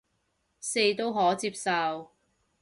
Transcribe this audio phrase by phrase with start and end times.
[0.59, 2.09] 四都可接受